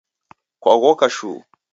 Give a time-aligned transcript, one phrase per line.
[0.61, 1.39] Kwaghoka shuu